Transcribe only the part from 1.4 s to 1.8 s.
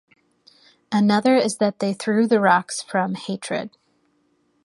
that